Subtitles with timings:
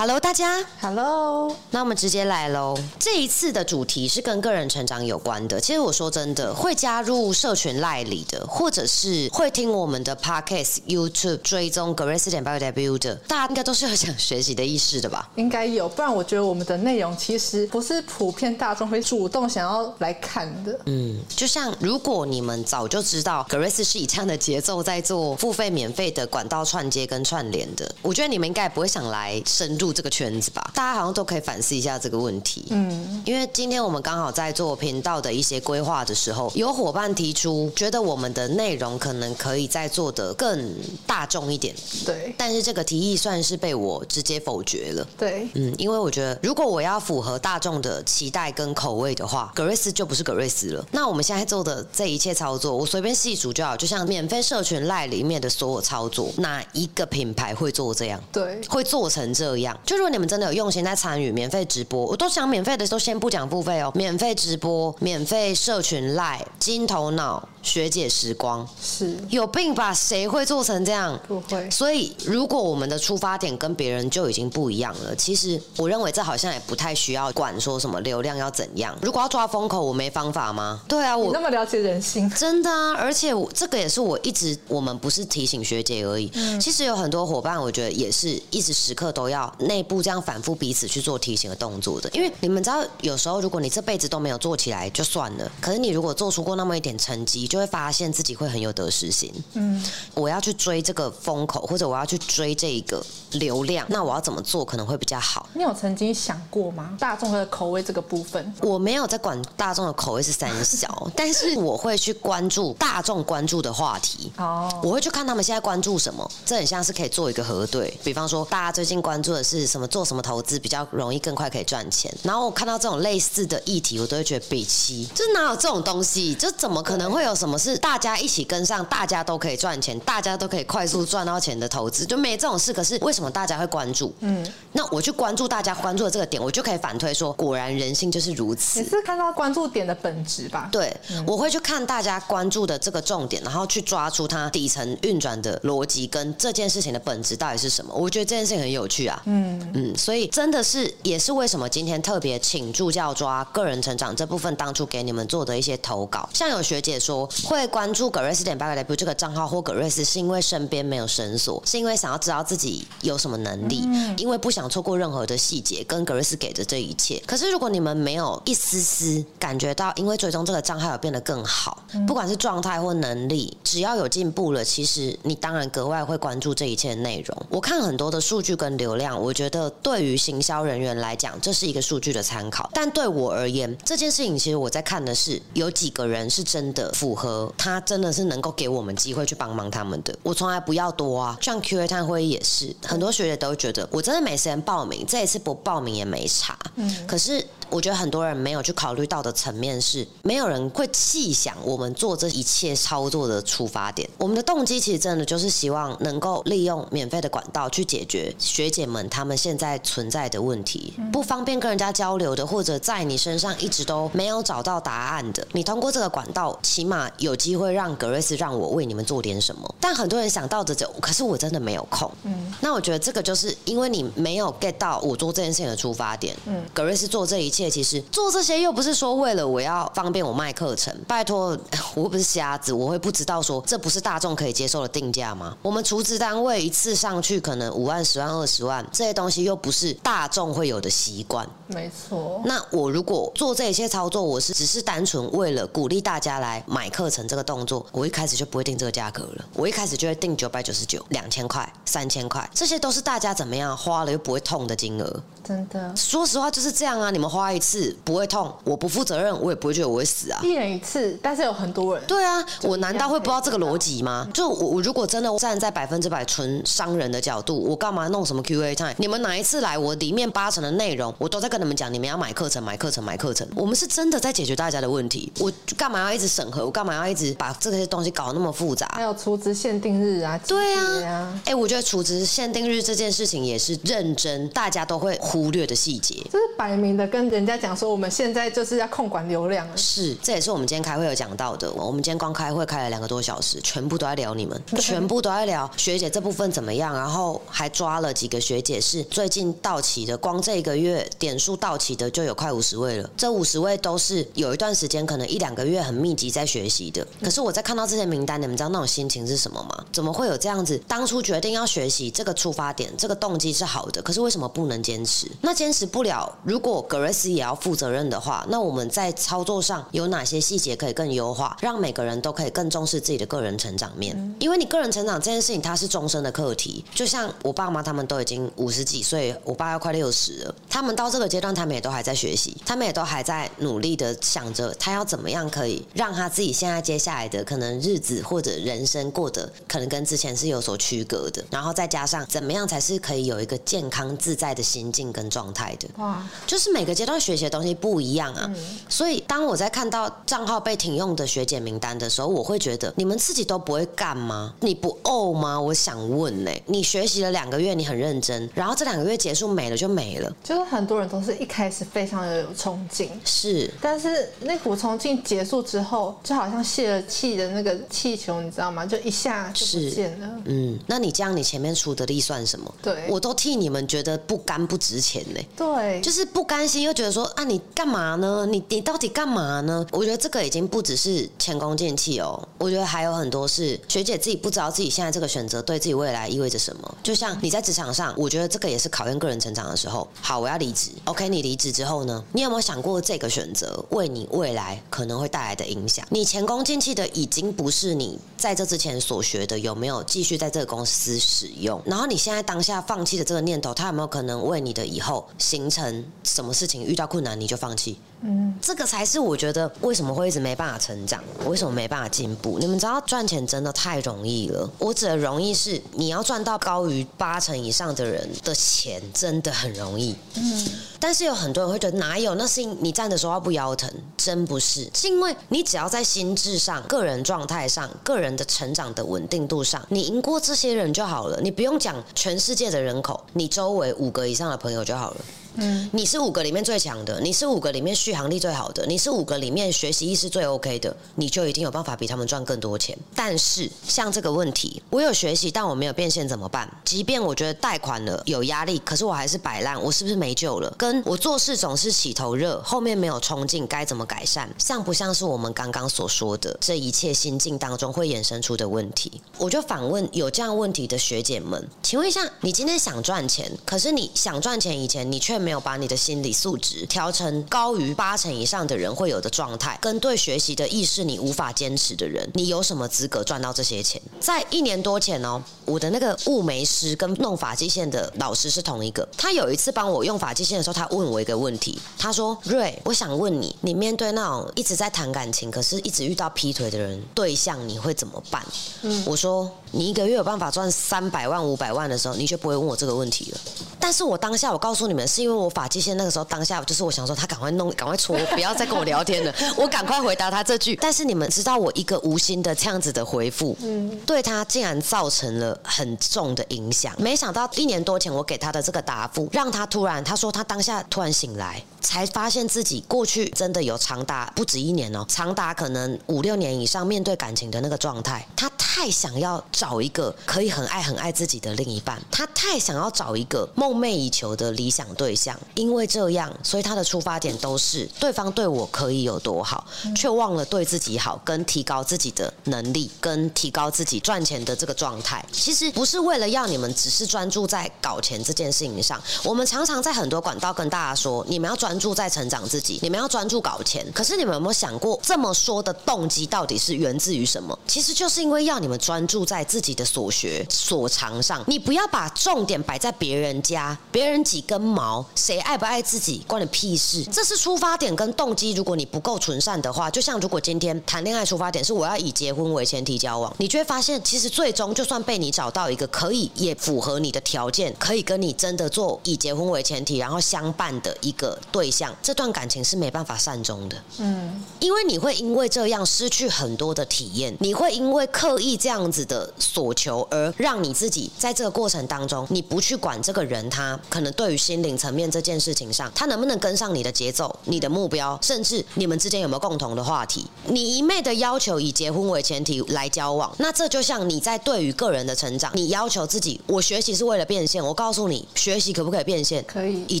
[0.00, 0.64] Hello，大家。
[0.80, 2.74] Hello，那我们直接来喽。
[2.98, 5.60] 这一次的主题是跟个人成长有关的。
[5.60, 15.28] 其实我说真的，会加入社群赖里的，或者是会听我们的 Podcast、YouTube 追踪 Grace 点 BioDebut 的，大家应该都是有想学习的意识的吧？
[15.36, 20.80] 应该有，不然我觉得我们的内容其实不是普遍大众会主动想要来看的。
[20.86, 30.70] 嗯，就像如果你们早就知道 Grace 是以这样的节奏在做付费免费的管道串接跟串联的，我觉得你们应该也不会想来深入这个圈子吧？
[30.74, 32.66] 大家好像都可以反思一下这个问题。
[32.70, 40.74] 嗯，因为今天我们刚好在做频道的一些规划的时候，有伙伴提出觉得我们的内容可能可以再做的更
[41.06, 45.06] 大众一点，对但是这个提议算是被我直接否决了。
[45.18, 50.86] 对，嗯，因为我觉得如果我要符合大众的期待跟口味的话，格瑞斯就不是格瑞斯了。
[50.92, 58.20] 那我们现在做的这一切操作，我随便细数就好，就像免费社群赖里面的所有操作，哪一个品牌会做这样？
[58.32, 59.78] 对，会做成这样。
[59.84, 69.92] 就如果你们真的有用心在参与免费直播，我都想免费的都先不讲付费哦，免费直播、免费社群赖、金头脑、学姐时光，是有病吧？
[69.92, 71.18] 谁会做成这样？
[71.26, 71.68] 不会。
[71.70, 78.96] 所以，如果我们的出发点跟别人就已经不一样了，其实我认为这好像也不太需要管说什么流量要怎样。
[79.02, 80.82] 如果要抓风口，我没方法吗？
[80.86, 86.30] 对啊，我那么了解人性，真的啊，而且我这个也是我一直，我们不是提醒学姐而已。
[86.34, 92.10] 嗯其实有很多伙伴，我觉得也是一直时刻都要内部这样反复彼此去做提醒的动作的。
[92.12, 99.32] 因为你们知道，有时候如果你这辈子都没有做起来就算了，可是你如果做出过那么一点成绩，就会发现自己会很有得失心。
[99.54, 99.82] 嗯，
[100.14, 105.48] 我要去追这个风口，或者我要去追这个流量，那我要怎么做可能会比较好？
[105.54, 106.96] 你有曾经想过吗？
[106.98, 114.32] 大众的口味这个部分，我没有在管大众的口味是三小， 但是我会去关注大众关注的话题。
[114.36, 117.92] 哦，我会去看他们现在关注什么，这很像是可以做一个核对。
[118.02, 122.12] 比方说，大家最近关注的是什么，做什么投资比较容易更快可以赚钱。
[122.22, 126.34] 然后我看到这种类似的议题，我都会觉得比七，就哪有这种东西？
[126.34, 132.04] 就怎么可能会有什么是大家一起跟上，大家都可以赚钱，大家都可以快速赚到钱的投资？
[132.06, 132.72] 就没这种事。
[132.72, 134.14] 可是为什么大家会关注？
[134.20, 138.88] 嗯，那我去关注大家关注的这个点，我就可以反推说，果然人性就是如此你。
[138.88, 140.68] 是看到关注点的本质吧？
[140.70, 140.94] 对，
[141.26, 147.94] 我会去看大家关注的这个重点，然后去抓出它底层运转的逻辑跟这件事情的本质到底是什么。
[147.94, 149.22] 我觉得这件事情很有趣啊。
[149.26, 149.39] 嗯，
[149.74, 163.86] 嗯，所以真的是也是为什么今天特别请助教抓个人成长这部分当初给你们做的一些投稿，像有学姐说会关注葛瑞斯点八个 W 这个账号或葛瑞斯，是因为身边没有绳索，是因为想要知道自己有什么能力，
[164.16, 167.22] 因为不想错过任何的细节跟葛瑞斯给的这一切。
[167.26, 177.46] 可是如果你们没有一丝丝感觉到，因为追踪这个账号有变得更好，不管是状态或能力，只要有进步了，其实你当然格外会关注这一切的内容。
[177.48, 182.70] 我看很多的数据跟流量，我觉得对于行销人员来讲，这是一个数据的参考。
[182.74, 190.16] 但对我而言，这件事情其实我在看的是有几个人是真的符合，他真的是能够给我们机会去帮忙他们的。
[190.22, 196.58] 我从来不要多啊，像 Q A 探会议也是，很多学姐都觉得我真的没时间报名，这一次不报名也没差。
[196.76, 204.08] 嗯可是我觉得很多人没有去考虑到的层面是，没有人会细想我们做这一切操作的出发点。
[204.18, 219.74] 我们的动机其实真的就是希望能够利用免费的管道去解决学姐们她们现在存在的问题，不方便跟人家交流的，或者在你身上一直都没有找到答案的，你通过这个管道，起码有机会让格瑞斯让我为你们做点什么。
[219.80, 222.10] 但很多人想到的就，可是我真的没有空。
[222.24, 226.36] 嗯，那我觉得这个就是因为你没有 get 到我做这件事情的出发点。
[226.46, 231.58] 嗯格瑞斯做这一切，其实做这些又不是说为了我要方便我卖课程，拜托，
[231.94, 235.56] 我又不是瞎子，我会不知道说这不是大众可以接受的定价吗？
[235.60, 241.46] 我们储值单位一次上去可能五万、十万、二十万，这些东西又不是大众会有的习惯。
[241.66, 242.40] 没错。
[242.44, 249.44] 那我如果做这一切操作，我是只是单纯为了鼓励大家来买课程这个动作，我一开始就不会定这个价格了。
[249.54, 255.22] 我一开始就会定九百九十九、两千块、三千块，这些都是大家怎么样花了又不会痛的金额。
[255.42, 260.40] 真的，说实话就是这样啊，你们花一次不会痛，我不负责任，我也不会觉得我会死啊。
[260.42, 264.28] 一人一次，但是有很多人，对啊，我难道会不知道这个逻辑吗？
[264.32, 268.94] 就我我如果真的站在百分之百纯商人的角度，我干嘛弄什么 Q A time？
[268.98, 273.46] 你们哪一次来，我里面八成的内容我都在跟你们讲，你们要买课程、买课程、买课程。
[273.56, 276.64] 我们是真的在解决大家的问题，我干嘛要一直审核？
[276.64, 278.86] 我干嘛要一直把这些东西搞得那么复杂？
[278.94, 286.14] 还有储值限定日啊，对季节啊，哎、我觉得储值限定日这件事情也是认真，大家都会忽略的细节。
[286.30, 289.74] 就是摆明的跟人人家讲说，我们现在就是要控管流量了。
[289.74, 291.72] 是，这也是我们今天开会有讲到的。
[291.72, 303.08] 我们今天光开会开了两个多小时，全部都在聊你们，全部都在聊学姐这部分怎么样，然后还抓了几个学姐是最近到期的，光这一个月点数到期的就有快五十位了。
[303.16, 307.06] 这五十位都是有一段时间，可能一两个月很密集在学习的。
[307.22, 309.82] 可是我在看到这些名单，你们知道那种心情是什么吗？
[309.90, 310.78] 怎么会有这样子？
[310.86, 315.26] 当初决定要学习，这个出发点、这个动机是好的，可是为什么不能坚持？
[315.40, 324.16] 那坚持不了，如果格瑞斯也要负责任的话，那我们在操作上有哪些细节可以更优化，让每个人都可以更重视自己的个人成长面？
[324.38, 326.84] 因为你个人成长这件事情，它是终身的课题。
[326.94, 345.88] 就像我爸妈他们都已经五十几岁，我爸要快六十了，他们到这个阶段，他们也都还在学习，他们也都还在努力的想着他要怎么样可以让他自己现在接下来的可能日子或者人生过得可能跟之前是有所区隔的，然后再加上怎么样才是可以有一个健康自在的心境跟状态的。
[345.96, 348.50] 哇，就是每个阶段学习的东西不一样啊，
[348.88, 354.54] 所以当我在看到账号被停用的学姐名单的时候，我会觉得你们自己都不会干吗？
[354.60, 355.60] 你不怄吗？
[355.60, 368.84] 我想问呢，你学习了两个月，你很认真，然后这两个月结束没了就没了，就是很多人都是一开始非常的有冲劲，是，但是那股冲劲结束之后，就好像泄了气的那个气球，你知道吗？
[368.84, 370.28] 就一下就不见了。
[370.44, 372.74] 嗯，那你这样，你前面出的力算什么？
[372.82, 375.40] 对，我都替你们觉得不甘不值钱呢。
[375.56, 378.44] 对，就是不甘心，又觉得说啊，你干嘛呢？
[378.44, 379.86] 你你到底干嘛呢？
[379.90, 386.98] 我觉得这个已经不只是前功尽弃哦，我觉得还有很多是学姐自己不知道自己现在这个选择对自己未来意味着什么。
[387.02, 390.06] 就像你在职场上，我觉得这个也是考验个人成长的时候。
[390.20, 390.90] 好，我要离职。
[391.04, 392.22] OK，你离职之后呢？
[392.34, 396.06] 你有没有想过这个选择为你未来可能会带来的影响？
[396.10, 401.80] 你前功尽弃的已经不是你在这之前所学的有没有继续在这个公司使用？
[401.86, 406.89] 然后你现在当下放弃的这个念头，它有没有可能为你的以后形成什么事情？
[406.90, 407.96] 遇到困难你就放弃？
[408.22, 412.58] 嗯，这个才是我觉得为什么会一直没办法成长，为什么没办法进步？
[412.58, 414.68] 你们知道赚钱真的太容易了。
[414.78, 420.14] 我指的容易是你要赚到高于八成以上的人的钱，真的很容易。
[420.34, 422.34] 嗯，但是有很多人会觉得哪有？
[422.34, 424.90] 那是你站的时候不腰疼，真不是。
[424.94, 431.40] 是因为你只要在心智上、个人状态上、个人的成长的稳定度上，你赢过这些人就好了。
[431.40, 435.16] 你不用讲全世界的人口，你周围五个以上的朋友就好了。
[435.56, 442.96] 嗯，你是五个里面最强的，你是五个里面续航力最好的，你是五个里面学习意识最 OK 的，你就一定有办法比他们赚更多钱。
[443.14, 446.70] 但是像这个问题，我有学习，但我没有变现怎么办？
[446.84, 450.72] 即便我觉得贷款了有压力，可是我还是摆烂，我是不是没救了？
[450.78, 454.48] 跟我做事总是起头热，后面没有冲劲，该怎么改善？
[454.58, 459.10] 像不像是我们刚刚所说的这一切心境当中会衍生出的问题？
[459.38, 474.00] 我就反问有这样问题的学姐们，请问一下，你今天想赚钱，可是你想赚钱以前，你却没没有把你的心理素质调成高于八成以上的人会有的状态，跟对学习的意识你无法坚持的人，你有什么资格赚到这些钱？
[474.20, 479.08] 在一年多前哦，我的那个雾眉师跟弄发际线的老师是同一个。
[479.16, 488.40] 他有一次帮我用发际线的时候，他问我一个问题，他说：“瑞，我想问你，你面对那种一直在谈感情，可是一直遇到劈腿的人对象，你会怎么办？”
[488.82, 493.40] 嗯，我说：“你一个月有办法赚三百万、五百万的时候，你就不会问我这个问题了。”
[493.82, 500.76] 但是我当下我告诉你们，是因为我发际线那个时候当下就是我想说他赶快弄，赶快搓，不要再跟我聊天了，我赶快回答他这句。
[500.76, 506.92] 但是你们知道我一个无心的这样子的回复，嗯，对他竟然造成了很重的影响。
[506.98, 518.26] 没想到一年多前我给他的这个答复，让他突然他说他当下突然醒来，才发现自己过去真的有长达不止一年哦，长达可能五六年以上面对感情的那个状态。
[518.36, 518.49] 他
[518.80, 535.22] 太想要找一个可以很爱很爱自己的另一半，他太想要找一个梦寐以求的理想对象，因为这样，所以他的出发点都是对方对我可以有多好，却忘了对自己好，跟提高自己的能力，跟提高自己赚钱的这个状态。
[535.30, 543.86] 其实不是为了要你们只是专注在搞钱这件事情上，我们常常在很多管道跟大家说，你们要专注在成长自己，你们要专注搞钱。
[543.92, 547.58] 可是你们有没有想过，这么说的动机到底是源自于什么？
[547.66, 557.02] 其实就是因为要你们专注在自己的所学所长上，你不要把重点摆在别人家，别人几根毛，谁爱不爱自己，关你屁事。
[557.06, 573.76] 这是出发点跟动机，如果你不够纯善的话，就像如果今天谈恋爱出发点是我要以结婚为前提交往，你就会发现，其实最终就算被你找到一个可以也符合你的条件，可以跟你真的做以结婚为前提，然后相伴的一个对象，这段感情是没办法善终的。
[573.98, 578.49] 嗯，因为你会因为这样失去很多的体验，你会因为刻意。
[578.50, 590.26] 意这样子的所求，而让你自己在这个过程当中，你不去管这个人他可能对于心灵层面这件事情上，他能不能跟上你的节奏、你的目标，甚至你们之间有没有共同的话题？
[590.46, 597.64] 你一昧的要求以结婚为前提来交往，那这就像你在对于个人的成长，你要求自己，我学习是为了变现。
[597.64, 599.44] 我告诉你，学习可不可以变现？
[599.46, 600.00] 可以，一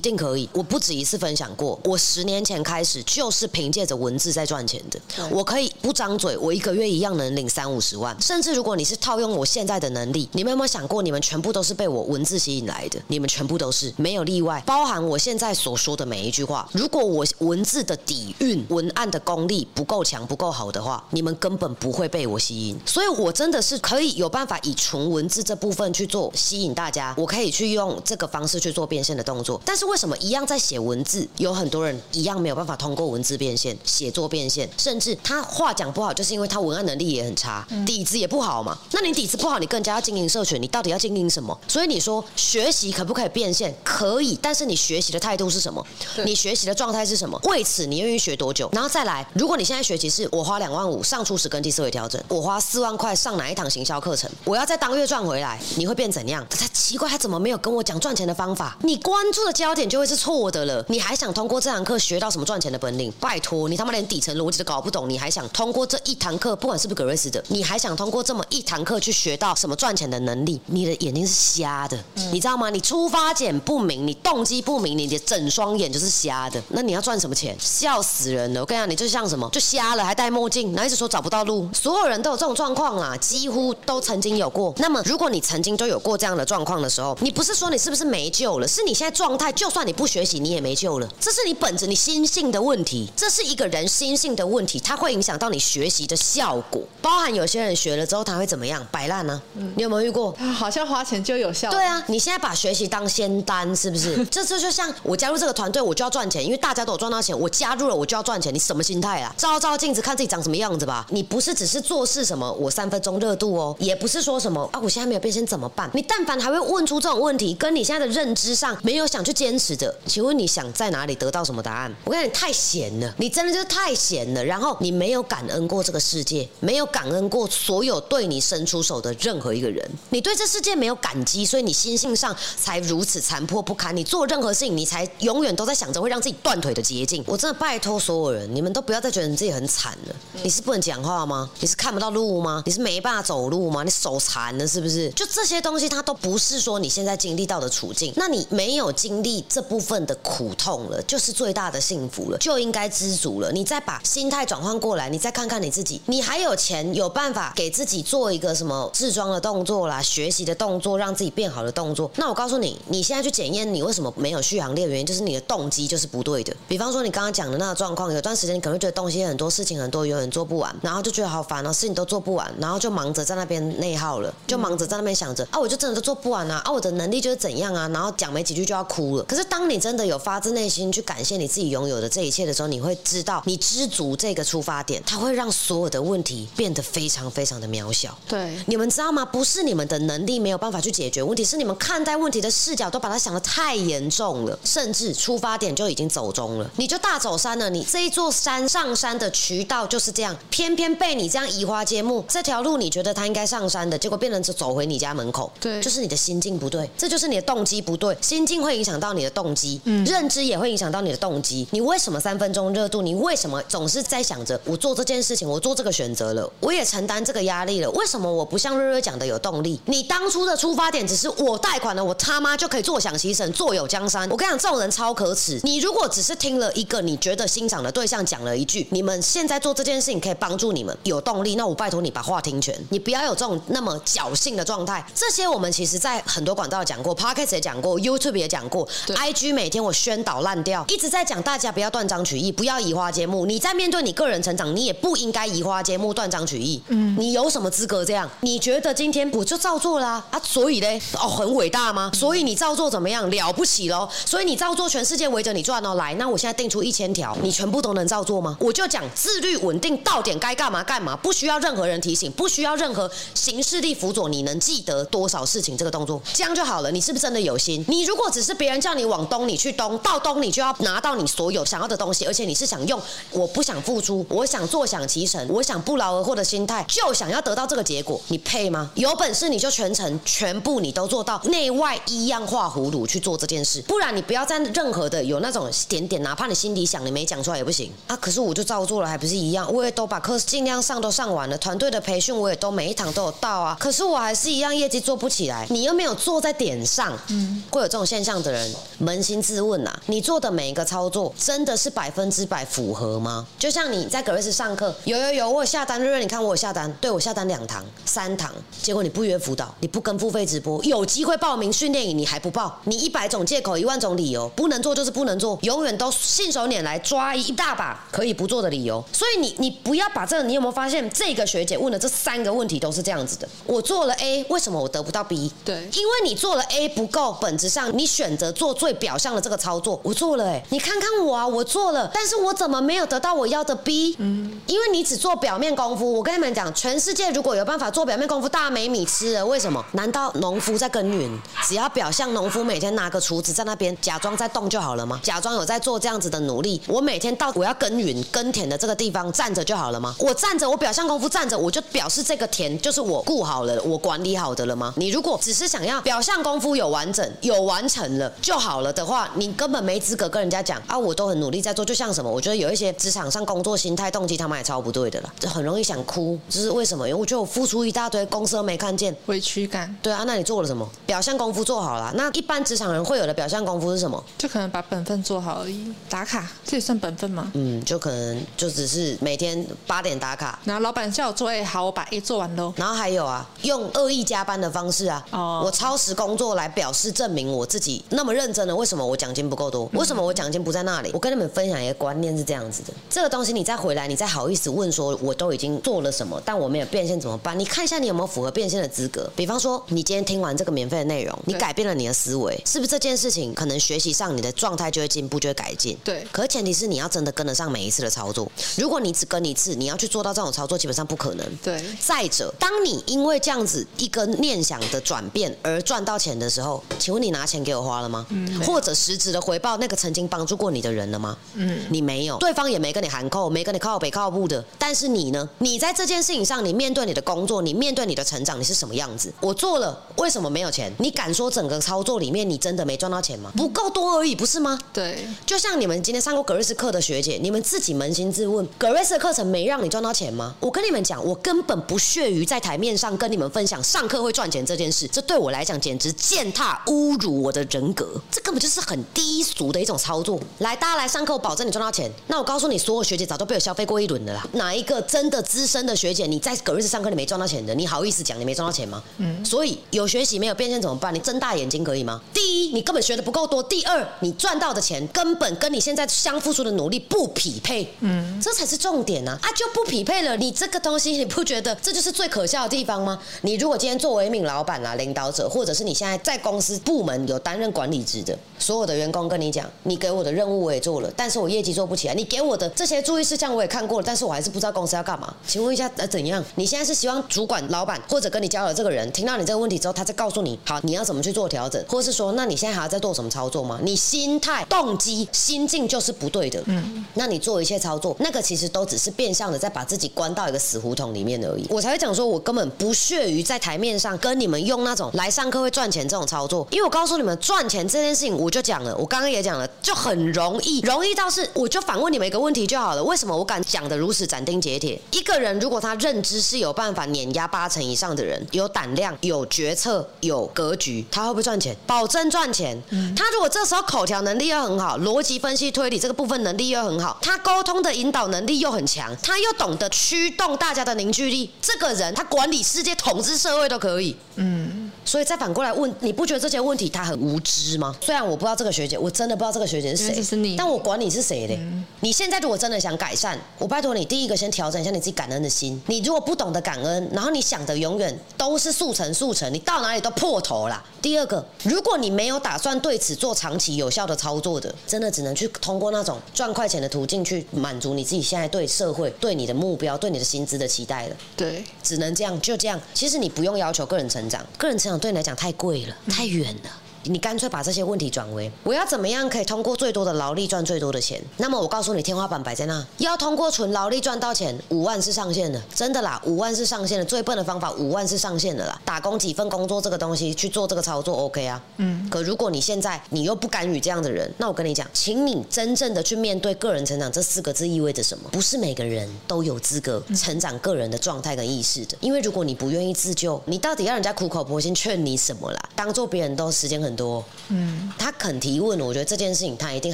[0.00, 0.48] 定可以。
[0.52, 5.00] 我不止一次分享过，我十年前开始就是凭借着文字在赚钱的。
[5.30, 8.16] 我可以不张嘴，我一个月一样能领三五十万。
[8.20, 13.00] 甚至如果你是套用我现在的能力，你们有没有想过，你们全部都是被我文字吸引来的？
[13.08, 16.68] 你们全部都是没有例外，包含我现在所说的每一句话。
[16.72, 22.78] 如果我文字的底蕴、文案的功力不够强、不够好的话，你们根本不会被我吸引。
[22.86, 29.60] 所以我真的是可以有办法以纯文字这部分去做吸引大家，我可以去用这个方式去做变现的动作。
[29.64, 38.78] 但是为什么一样在写文字，有很多人一样没有办法通过文字变现、写作变现，甚至他话讲不好，就是因为他文案能力也很差，底子也不好嘛。
[38.92, 41.58] 那你底子不好，你更加要经营社群，你到底要经营什么？
[41.66, 43.74] 所以你说学习可不可以变现？
[43.84, 45.84] 可以，但是你学习的态度是什么？
[46.24, 47.38] 你学习的状态是什么？
[47.44, 48.70] 为此你愿意学多久？
[48.72, 56.46] 然后再来，如果你现在学习是我花两万五上初始跟第思维调整，我花四万块上哪一堂行销课程，我要在当月赚回来，你会变怎样？
[56.48, 58.78] 他奇怪，他怎么没有跟我讲赚钱的方法？
[58.82, 60.84] 你关注的焦点就会是错的了。
[60.88, 63.12] 你还想通过这堂课学到什么赚钱的本领？
[63.18, 70.60] 拜托，你他妈连底层逻辑都搞不懂，你还想通过这一堂课，不管是不是格瑞斯的，你还想通过这么一堂课去学到什么赚钱的能力？
[70.66, 71.98] 你的眼睛是瞎的，
[72.32, 72.70] 你知道吗？
[72.70, 76.62] 你出发点不明，你动机不明，你的整双眼就是瞎的。
[76.68, 77.56] 那你要赚什么钱？
[77.58, 78.60] 笑死人了！
[78.60, 81.68] 我跟你讲，你就像什么，就瞎了，还戴墨镜，然后一直说找不到路。
[81.72, 84.74] 所有人都有这种状况啦，几乎都曾经有过。
[84.78, 88.68] 那么，如果你曾经就有过这样的状况的时候，你不是说你是不是没救了？
[88.68, 91.08] 是你现在状态，就算你不学习，你也没救了。
[91.20, 96.82] 这是你本着你心性的问题，这是一个人心性的问题，它会影响到你学习的效果。
[97.02, 98.84] 包含有些人学了之后，他会怎么样？
[98.90, 99.40] 摆烂呢？
[99.76, 100.34] 你有没有遇过？
[100.36, 101.70] 他好像花钱就有效。
[101.70, 104.22] 对啊，你现在把学习当仙丹，是不是？
[104.26, 108.52] 这次就像我加入这个团队，我就要赚钱，因为大家都有赚到钱，我加入了我就要赚钱。
[108.52, 109.32] 你什么心态啊？
[109.36, 111.06] 照照镜子看自己长什么样子吧。
[111.10, 115.88] 你不是只是做事什么，我三分钟热度哦，也不是说什么啊，我现在没有变现怎么办？
[115.94, 121.94] 你但凡还会问出这种问题，跟你现在的认知上没有想去坚持的，请问你想在哪里得到什么答案？
[122.04, 124.44] 我跟你太闲了，你真的就是太闲了。
[124.44, 133.96] 然后你没有感恩过这个世界，没有感恩过所有对你伸出手的任何一个人，你对这世界没有感激，所以你心性上才如此残破不堪。
[133.96, 137.22] 你做任何事情，你才永远都在想着会让自己断腿的捷径。
[137.26, 140.14] 我真的拜托所有人，你们都不要再觉得你自己很惨了。
[140.42, 141.50] 你是不能讲话吗？
[141.60, 142.62] 你是看不到路吗？
[142.66, 143.82] 你是没办法走路吗？
[143.82, 145.10] 你手残了是不是？
[145.10, 148.12] 就这些东西，它都不是说你现在经历到的处境。
[148.16, 153.50] 那你没有经历这部分的苦痛了，就是最大的幸福了，就应该知足了。
[153.52, 162.10] 你再把心态转换过来，你再看看你自己，你还有钱，有办法给自己做一个什么自装的动作啦、学习的动作，让自己变好的动作。
[162.16, 166.54] 那我告诉你，你现在去检验你为什么没有续航力的原因，就是你的动机就是不对的。
[166.68, 179.24] 比方说你刚刚讲的那个状况，有段时间你可能会觉得东西很多，事情很多，永远做不完，然后就觉得好烦哦，事情都做不完，然后就忙着在那边内耗了，就忙着在那边想着啊，我就真的都做不完啊，啊，我的能力就是怎样啊，然后讲没几句就要哭了。
[179.24, 188.16] 可是当你真的有发自内心去感谢你自己拥有的这一切的时候，你会知道，你知足这个出发点，它会让所有的问题变得非常非常的渺小。
[188.28, 189.24] 对，你们知道吗？
[189.24, 196.70] 不是你们的能力没有办法去解决问题，是你们看待问题的视角都把它想得太严重了，甚至出发点就已经走中了。
[196.76, 205.50] 你就大走山了，你这一座山上山的渠道就是这样，偏偏被你这样移花接木，这条路你觉得它应该上山的，结果变成走回你家门口。
[205.60, 208.16] 对就是你的心境不对，这就是你的动机不对。
[208.20, 211.66] 心境会影响到你的动机，认知也会影响到你的动机。
[211.70, 213.02] 你为什么三分钟热度？
[213.02, 217.90] 你为什么总是在想着我做这件事情，我做这个选择了，我也承担这个压力了？
[217.92, 219.80] 为什么我不像瑞瑞讲的有动力？
[219.86, 224.28] 你当初的出发点只是我贷款了，我他妈就可以坐享其成，坐有江山。
[224.30, 225.60] 我跟你讲，这种人超可耻。
[225.62, 235.04] 你如果只是听了一个你觉得欣赏的对象讲了一句，你们现在做这件事情可以帮助你们有动力，那我拜托你把话听全，你不要有这种那么侥幸的状态。
[235.14, 243.44] 这些我们其实在很多管道讲过 p o d c a s t 也讲过，YouTube 也讲过，IG 每天我宣导烂掉，一直在讲大家不要断章取义，不要移花接木。
[243.44, 246.80] 你在面对你个人成长，你也不应该移花接木、断章取义。
[246.88, 248.30] 嗯，你有什么资格这样？
[248.40, 250.40] 你觉得今天我就照做啦啊？
[250.44, 252.10] 所以嘞，哦，很伟大吗？
[252.14, 253.28] 所以你照做怎么样？
[253.30, 254.08] 了不起喽？
[254.24, 255.94] 所以你照做，全世界围着你转哦。
[255.94, 258.56] 来，那我现在定出一千条，你全部都能照做吗？
[258.60, 265.76] 我就讲自律、稳定，到点该干嘛干嘛，不需要任何人提醒，不需要任何形式力辅佐，你能记得多少事情？
[265.76, 266.90] 这个动作这样就好了。
[266.90, 267.84] 你是不是真的有心？
[267.88, 273.00] 你如果只是别人叫你往东，你去东，到东你就要拿到你所有想要的东西，而且你是想用，
[273.32, 274.60] 我不想付出，我想。
[274.70, 278.90] 坐享其成，我想不劳而获的心态，就想要得到这个结果，你配吗？
[278.94, 288.16] 有本事你就全程全部你都做到内外一样画葫芦去做这件事，不然你不要在任何的有那种点点，哪怕你心里想你没讲出来也不行啊。
[288.16, 289.70] 可是我就照做了，还不是一样？
[289.72, 293.76] 我也都把课尽量上都上完了，团队的培训我也都每一堂都有到啊。
[293.80, 303.46] 可是我还是一样业绩做不起来，你又没有做在点上，嗯，会有这种现象的人，扪心自问呐，你做的每一个操作真的是百分之百符合吗？
[303.58, 319.04] 就像你在格瑞斯上课，有有有，我有下单，瑞瑞，你看我有下单，对我下单两堂、三堂，结果你不约辅导，你不跟付费直播，有机会报名训练营你还不报，你一百种借口，一万种理由，不能做就是不能做，永远都信手拈来抓一大把可以不做的理由。
[319.12, 323.48] 所以你你不要把这个，你有没有发现这个学姐问的这三个问题都是这样子的？
[323.66, 325.52] 我做了 A，为什么我得不到 B？
[325.64, 334.16] 对，因为你做了 A 不够，本质上你选择做最表象的这个操作，我做了哎，你看看我啊，我做了，但是我怎么没有得到我要的 B？
[334.18, 336.10] 嗯，因为你只做表面功夫。
[336.12, 339.46] 我跟你们讲，全世界如果有办法做表面功夫，大家没米吃了。
[339.46, 339.84] 为什么？
[339.92, 341.30] 难道农夫在耕耘，
[341.64, 345.20] 只要表象农夫每天拿个锄子在那边假装在动就好了吗？
[345.22, 350.14] 假装有在做这样子的努力，我每天到我要耕耘耕田的这个地方站着就好了吗？
[350.18, 354.94] 我站着，我表象功夫站着，我就表示这个田就是我顾好了，我管理好的了吗？
[354.96, 360.98] 你如果只是想要表象功夫有完整、有完成了就好了的话，你根本没资格跟人家讲啊！
[360.98, 362.30] 我都很努力在做，就像什么？
[362.30, 366.38] 我觉得有一些职场上工作心态、动机，他们也超不对的了，就很容易想哭。
[366.48, 367.09] 这是为什么？
[367.12, 369.94] 我觉得我付出一大堆，公司都没看见，委屈感。
[370.02, 370.88] 对啊，那你做了什么？
[371.06, 372.12] 表象功夫做好了。
[372.14, 374.22] 那一般职场人会有的表象功夫是什么？
[374.38, 377.50] 就可能把本分做好而已，打卡，这也算本分吗？
[377.54, 380.58] 嗯，就可能就只是每天八点打卡。
[380.64, 382.72] 然后老板叫我做 A，好，我把 A 做完喽。
[382.76, 389.88] 然后还有啊，用恶意加班的方式啊，哦我超时工作来表示证明我自己那么认真了，为什么我奖金不够多？
[389.94, 391.10] 为什么我奖金不在那里？
[391.12, 397.58] 我跟你们分享一个观念是这样子的，这个东西你再回来，你再好意思问说，我都已经做了什么，但我没有变现怎么办？
[397.58, 399.30] 你看一下你有没有符合变现的资格。
[399.36, 405.96] 比方说，你今天听完这个免费的内容，你改变了你的思维，是不是这件事情可能学习上你的状态就会进步，就会改进？
[406.04, 408.50] 对可是前提是你要真的跟得上每一次的操作。
[408.76, 411.56] 如果你只跟一次，你要去做到这种操作，基本上不可能。
[411.62, 418.26] 对，再者，当你因为这样子一个念想的转变而赚到钱的时候，请问你拿钱给我花了吗？
[418.30, 421.36] 嗯或者实质的回报那个曾经帮助过你的人了吗？
[421.54, 424.64] 嗯，你没有，对方也没跟你含扣，没跟你靠北靠步的。
[424.78, 425.48] 但是你呢？
[425.58, 429.32] 你在这件事情上，你面对你的工作，你面对你的成长，你是什么样子？
[429.40, 430.92] 我做了，为什么没有钱？
[430.98, 433.52] 你敢说整个操作里面你真的没赚到钱吗？
[433.56, 434.78] 不够多而已，不是吗？
[434.92, 440.54] 对，就像你们今天上过格瑞斯课的学姐，你们自己扪心自问，格瑞斯的课程没让你赚到钱吗？
[440.60, 450.38] 我跟你们讲，我根本不屑于在台面上跟你们分享上课会赚钱这件事，这对我来讲简直践踏、侮辱我的人格，这根本就是很低俗的一种操作。
[450.58, 452.10] 来，大家来上课，我保证你赚到钱。
[452.26, 454.46] 那我告诉你，所有学姐早都被我消费过一轮的啦。
[454.52, 459.02] 哪一个真的资深的学姐，你在格瑞斯上课你没赚到钱的，你好意思讲你没赚到钱吗？
[459.18, 461.12] 嗯，所以有学习没有变现怎么办？
[461.12, 462.20] 你睁大眼睛可以吗？
[462.32, 467.92] 第一，你根本学的不够多；第二，你赚到的钱根本跟你现在相付出的努力不匹配。
[467.98, 469.36] 嗯，这才是重点啊！
[469.42, 470.36] 啊，就不匹配了。
[470.36, 473.20] 你这个东西，你不觉得这就是最可笑的地方吗？
[473.42, 482.14] 你如果今天作为一名老板啊、领导者，或者是你现在在公司部门有担任管理职的，所有的员工跟你讲，你给我的任务我也做了，但是我业绩做不起来。
[482.14, 485.34] 你给我的这些注意事项我也看过了，但是我还是不知道公司要干嘛。
[485.44, 486.44] 请问一下，呃，怎样？
[486.60, 493.80] 你现在是希望主管、老板或者跟你交流这个人听到你这个问题之后，他再告诉你，好，你要怎么去做调整，或是说，那你现在还要再做什么操作吗？
[493.82, 496.62] 你心态、动机、心境就是不对的。
[496.66, 501.66] 嗯，那你做一切操作，那个其实都只是变相的在把自己关到一个死胡同里面而已。
[501.70, 515.00] 我才会讲说，我根本不屑于在台面上跟你们用那种来上课会赚钱这种操作，因为我告诉你们，赚钱这件事情，我就讲了，我刚刚也讲了，就很容易，容易到是，我就反问你们一个问题就好了，为什么我敢讲的如此斩钉截铁？
[515.12, 521.76] 一个人如果他认知是有办法碾压八成以上的人，有胆量、有决策、有格局，他会不会赚钱？
[521.86, 522.76] 保证赚钱。
[523.14, 534.16] 他如果这时候口条能力又很好，逻辑分析推理这个部分能力又很好，他沟通的引导能力又很强，他又懂得驱动大家的凝聚力，这个人他管理世界、统治社会都可以。
[534.34, 537.94] 嗯，所以再反过来问，你不觉得这些问题他很无知吗？
[538.00, 541.60] 虽然我不知道这个学姐，我真的不知道这个学姐是谁，但我管你是谁嘞。
[542.00, 545.80] 你现在如果真的想改善，我拜托你，第一个先调整一下你自己感恩的心。
[545.86, 550.82] 你如果不懂得感恩，然后你想的永远都是速成速成，你到哪里都破头啦。
[551.02, 561.16] 第二个，如果你没有打算对此做长期有效的操作的，真的只能去通过那种赚快钱的途径去满足你自己现在对社会、对你的目标、对你的薪资的期待了。
[561.36, 562.80] 对，只能这样，就这样。
[562.94, 566.70] 其实你不用要求个人成长，个人成长对你来讲太贵了，太远了。
[567.04, 571.20] 你干脆把这些问题转为我要怎么样可以通过最多的劳力赚最多的钱？
[571.38, 577.04] 那么我告诉你，天花板摆在那，要通过纯劳力赚到钱，五万是上限的，真的啦，五万是上限的。
[577.04, 578.80] 最笨的方法，五万是上限的啦。
[578.84, 581.62] 打工几份工作这个东西去做这个操作，OK 啊。
[581.78, 582.08] 嗯。
[582.10, 588.28] 可如果你现在你又不甘于这样的人，那我跟你讲，请你真正的去面对个人成长这四个字意味着什么？
[588.30, 591.96] 不是每个人都有资格成长个人的状态跟意识的。
[592.00, 595.58] 因为如果你不愿意自救，你到底要人家苦口婆心劝你什么啦？
[595.74, 597.24] 当做别人都时间很多。
[597.48, 597.92] 嗯。
[597.98, 599.92] 他肯提问，我觉得这件事情他一定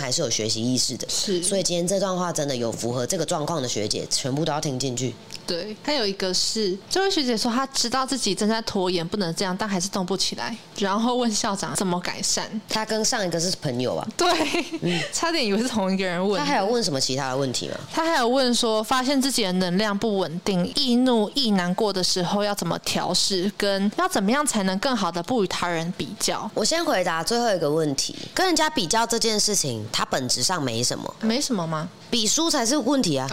[0.00, 1.06] 还是有学习意识的。
[1.08, 1.42] 是。
[1.42, 5.14] 所以今天这段话真的有符合这个状况的学姐，全部都要听进去。
[5.46, 10.56] 对，还有一个是这位学姐说，她知道自己正在拖延，不能这样，但还是动不起来。
[10.78, 12.44] 然后问校长怎么改善。
[12.68, 14.06] 她跟上一个是朋友啊？
[14.16, 14.28] 对，
[15.12, 16.38] 差点以为是同一个人问。
[16.38, 17.74] 她还有问什么其他的问题吗？
[17.92, 26.50] 她还有问说，发现自己的能量不稳定，易怒、易难过的时候要怎么调试，跟要怎么样才能更好的不与他人比较。
[26.54, 31.88] 我先回答最后一个问题，跟人家比较这件事情，它本质上没什么，没什么吗？
[32.08, 33.28] 比输才是问题啊！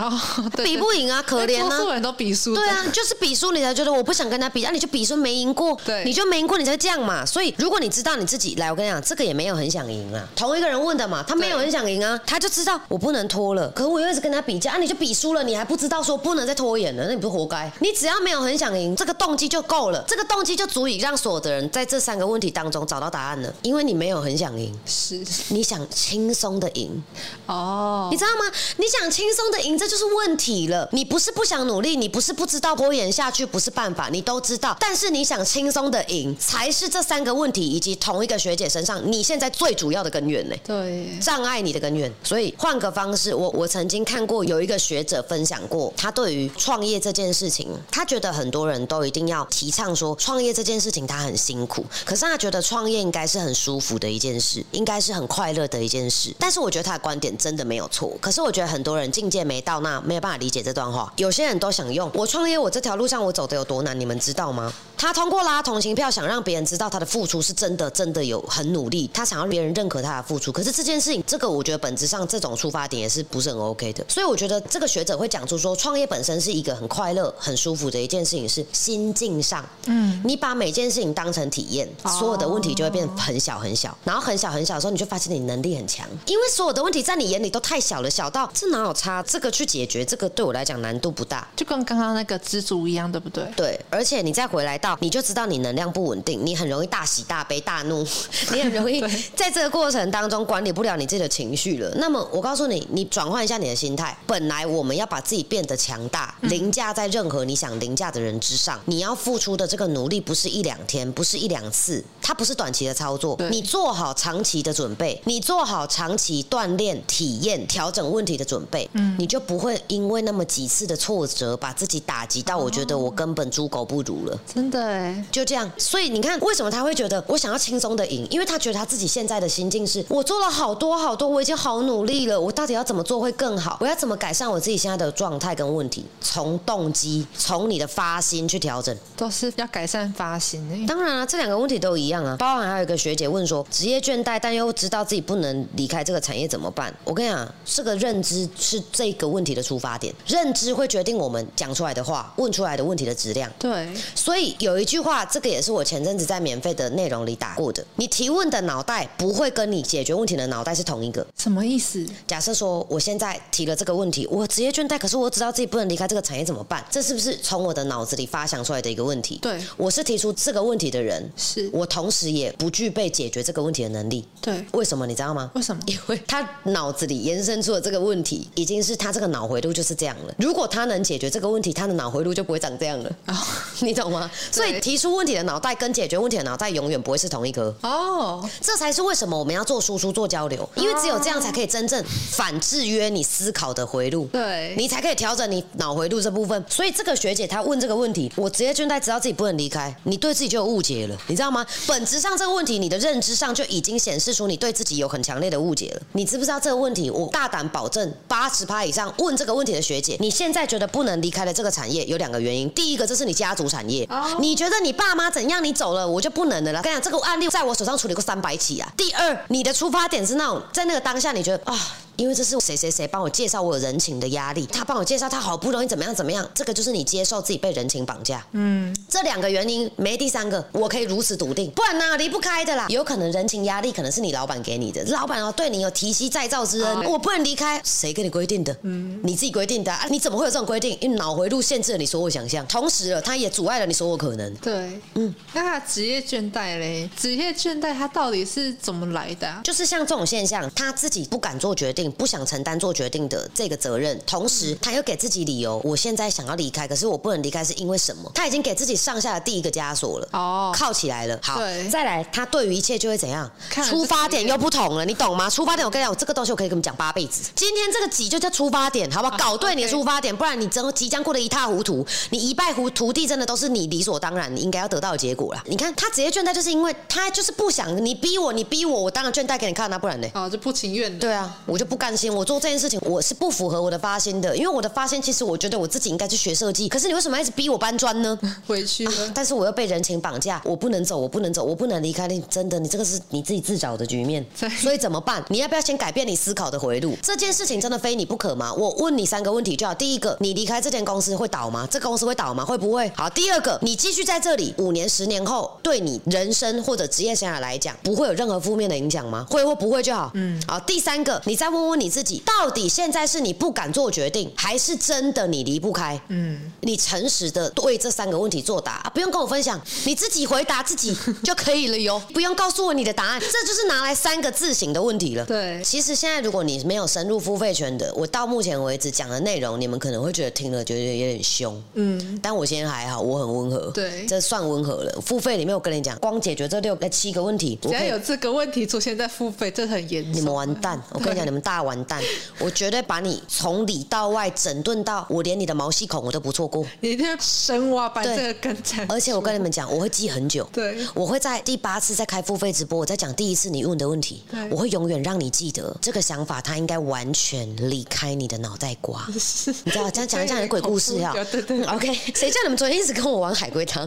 [0.57, 2.01] 比不赢啊，可怜啊！
[2.03, 2.53] 都比输。
[2.53, 4.71] 对啊，就是比输，你才觉得我不想跟他比啊！
[4.71, 7.25] 你就比输没赢过，对，你就没赢过，你才这样嘛。
[7.25, 10.27] 所以如果你知道你自己来，我跟你讲，这个也没有很想赢啊。
[10.35, 13.69] 同一个人问的嘛，他没有很想赢啊，他就知道我不能拖了。
[13.69, 17.71] 可我又一直跟他比较啊，你就比输了，你还不知道说不能再拖延了，那你不是活该？
[17.79, 23.53] 你只要没有很想赢，这个动机就够了，这个动机就足以让所有的人在这三个问题当中找到答案了。
[23.61, 27.01] 因为你没有很想赢，是你想轻松的赢
[27.45, 28.51] 哦，你知道吗？
[28.77, 29.43] 你想轻松。
[29.53, 30.87] 的赢，这就是问题了。
[30.93, 34.75] 你不是不想努力，你不是不知道拖延下去不是办法，你都知道。
[34.79, 40.55] 但是你想轻松的赢，才是这三个问题以及同一个学姐身上你现在最主要的根源呢？
[40.63, 42.11] 对，障碍你的根源。
[42.23, 56.33] 所以换个方式，我我曾经看过有一个学者分享过，他对于创业这件事情，他觉得很多人都一定要提倡说创业这件事情他很辛苦，可是他觉得创业应该是很舒服的一件事，应该是很快乐的一件事。
[56.39, 58.11] 但是我觉得他的观点真的没有错。
[58.21, 61.11] 可是我觉得很多人境界没到那，没有办法理解这段话。
[61.17, 64.71] 有些人都想用我创业，我这条路上我走的有多难，你们知道吗？
[64.95, 69.09] 他通过拉同情票，想让别人知道他的付出是真的，真的有很努力。
[69.13, 70.51] 他想要别人认可他的付出。
[70.51, 74.05] 可是这件事情，这个我觉得本质上这种出发点也是不是很 OK 的。
[74.07, 79.65] 所以我觉得这个学者会讲出说，创业本身是一个很快乐、很舒服的一件事情，是心境上。
[79.87, 83.97] 嗯，你把每件事情当成体验，所有的问题就会变很小很小。
[84.05, 89.21] 然后很小很小的时候，你就发现你能力很强，因为所有的问题在你眼里都太小了，小到这哪有差？
[89.23, 90.05] 这个去解决。
[90.05, 93.43] 这个对我来讲难度不大，就跟刚刚那个知足一样，对不对？
[93.55, 98.05] 对，而且你再回来到，你就知道你能量不稳定，你很容易大喜大悲大怒，
[98.53, 99.01] 你很容易
[99.35, 101.91] 在这个过程当中管理不了你自己的情绪了。
[101.95, 108.79] 那么我告诉你，你转换一下你的心态，本来我们要把自己变得强大，凌驾在任何你想凌驾的人之上。
[108.85, 113.37] 你要付出的这个努力不是一两天，不是一两次，它不是短期的操作。
[113.49, 119.73] 你做好长期的准备，你做好长期锻炼、体验、调整问题的准备，嗯，你就不会。
[119.87, 124.37] 因为那么几次的挫折，把自己打击到，我觉得我根本猪狗不如了。
[124.53, 125.71] 真的哎，就这样。
[125.77, 128.27] 所以你看，为什么他会觉得我想要轻松的赢？
[128.29, 132.37] 因为他觉得他自己现在的心境是：我做了好多好多，我已经好努力了。
[132.37, 133.77] 我到底要怎么做会更好？
[133.79, 136.05] 我要怎么改善我自己现在的状态跟问题？
[136.19, 140.85] 从动机，从你的发心去调整，都是要改善发心。
[140.85, 142.35] 当然啊，这两个问题都一样啊。
[142.37, 146.93] 包含还有一个学姐问说，职业倦怠，但又知道自己不能离开这个产业怎么办？
[147.05, 150.13] 我跟你讲，这个认知是这个问题的出发点。
[150.27, 153.51] 认知会决定我们讲出来的话、问出来的问题的质量。
[153.59, 161.25] 对，所以有一句话，这个也是我前阵子在免费的内容里打过的：你提问的脑袋不会跟你解决问题的脑袋是同一个。
[161.37, 162.05] 什么意思？
[162.25, 166.83] 假设说我现在提了这个问题，我职业倦怠，可是我知道自己不能离开这个产业怎么办？
[166.89, 169.37] 这是不是从我的脑子里发想出来的一个问题？
[169.41, 174.25] 对，我是提出这个问题的人，是我同时也不具备解决这个问题的能力。
[174.41, 175.51] 对，为什么你知道吗？
[175.55, 175.81] 为什么？
[175.87, 180.33] 因为他脑子里延伸出的这个问题，已经是他这个脑回路就是这样了。
[180.37, 183.11] 如果他能能解决这个问题，他的脑回路就不会长这样了。
[183.81, 184.29] 你懂吗？
[184.51, 187.73] 所以提出问题的脑袋跟解决问题的脑袋永远不会是同一颗。
[187.81, 194.27] 哦，这才是为什么我们要做输出、做交流，因为只有这样才可以真正反制约你思考的回路。
[194.27, 196.63] 对，你才可以调整你脑回路这部分。
[196.69, 201.65] 所以这个学姐她问这个问题，我职业倦怠，知道自己不能离开，你对自己就有误解了，你知道吗？
[201.87, 206.01] 本质上这个问题，你的认知上就已经显示出你对自己有很强烈的误解了。
[206.11, 207.09] 你知不知道这个问题？
[207.09, 211.63] 我大胆保证，八十趴以上问这个问题的学姐，你现在觉得不能离开了这。
[211.63, 214.05] 这个产业有两个原因，第一个这是你家族产业，
[214.41, 216.81] 你觉得你爸妈怎样，你走了我就不能的了。
[216.81, 218.93] 跟你讲，这个案例在我手上处理过三百起啊。
[218.97, 221.79] 第二，你的出发点是那种在那个当下，你觉得啊。
[222.15, 224.65] 因为这是谁谁谁帮我介绍，我有人情的压力。
[224.67, 228.45] 他帮我介绍，他好不容易怎么样怎么样，这个就是你接受自己被人情绑架。
[228.51, 232.87] 嗯，这两个原因没第三个，我可以如此笃定，不然呢离不开的啦。
[232.89, 238.75] 有可能人情压力可能是你老板给你的，老板哦对你有提膝再造之恩，我不能离开，谁跟你规定的？
[238.83, 240.07] 嗯，你自己规定的啊？
[240.09, 240.97] 你怎么会有这种规定？
[241.01, 244.53] 因为脑回路限制了你所有想象，同时了，它也阻碍了你所有可能。
[244.55, 247.09] 对，嗯，那他职业倦怠嘞？
[247.17, 249.61] 职业倦怠它到底是怎么来的？
[249.63, 258.31] 就是像这种现象，他自己不敢做决定，不想承担做决定的这个责任，同时他又给自己理由，我现在想要离开，可是我不能离开是因为什么？
[258.33, 261.39] 他已经给自己上下的第一个枷锁了，哦，靠起来了。
[261.41, 261.59] 好，
[261.91, 263.49] 再来，他对于一切就会怎样？
[263.89, 265.49] 出发点又不同了，你懂吗？
[265.49, 267.51] 出发点，我跟你讲，我这个东西我可以跟你们讲八辈子。
[267.55, 269.37] 今天这个急就叫出发点，好不好？
[269.37, 275.63] 搞对你的出发点，不然你真即将过得一塌糊涂，你一败糊涂地，真的都是你理所当然，你应该要得到的结果了。
[275.65, 280.27] 你看他职业倦怠，就是因为他就是不想你逼我，你逼我，我当然倦怠给你看，那不然呢？
[280.33, 281.17] 啊，就不情愿。
[281.19, 288.35] 对啊，我就不甘心，我做这件事情我是不符合我的发心的，因为我的发心其实我觉得我自己应该去学设计，可是你为什么一直逼我搬砖呢？
[288.65, 294.43] 回去了，但是我又被人情绑架，我不能走，我不能走，我不能离开你，真的，你这个是你自己自找的局面。
[294.81, 295.45] 所以怎么办？
[295.49, 297.15] 你要不要先改变你思考的回路？
[297.21, 298.73] 这件事情真的非你不可吗？
[298.73, 299.93] 我问你三个问题就好。
[299.93, 301.87] 第一个，你离开这间公司会倒吗？
[301.91, 302.65] 这个公司会倒吗？
[302.65, 303.07] 会不会？
[303.15, 309.45] 好，第二个，你继续在这里 五年、十年后，对你人生或者职业生涯来讲，不会有任何负面的影响吗？
[309.47, 310.31] 会或不会就好。
[310.33, 310.79] 嗯，好。
[310.79, 316.19] 第三个，你再问问你自己，到底现在是你不敢做决定，还是真的你离不开？
[316.29, 325.45] 嗯，你诚实的对这三个问题作答，不用跟我分享，你自己回答自己就可以了哟， 不用告诉我你的答案，这就是拿来三个自省的问题了。
[325.45, 331.81] 对，其实现在如果你没有深入付费圈的，我到目前为止讲的内容，你们可能会觉得听了觉得有点凶。
[331.93, 333.91] 嗯，但我现在还好，我很温和。
[333.91, 335.21] 对，这算温和了。
[335.25, 340.33] 付费里面我跟你讲，光解决这六个七个问题，只要有这个问题出现在付费，这很严重。
[340.33, 341.01] 你们完蛋！
[341.11, 342.21] 我跟你讲， 你们大完蛋！
[342.59, 346.85] 我绝对把你从里到外整顿到，我连你的毛细孔我都不错过。
[346.99, 349.05] 你一定要深挖，把这个根在。
[349.09, 350.67] 而且我跟你们讲，我会记很久。
[350.71, 354.43] 对，我会在第八次再开付费直播，我再讲第一次你问的问题。
[354.51, 359.25] 对，我会永远让你记得这个想法，它应该完全离开你的脑袋瓜。
[359.31, 361.33] 你知道，这样讲一讲鬼故事啊。
[361.51, 361.83] 对对。
[361.85, 364.05] OK，谁叫你们昨天一直跟我玩海龟汤？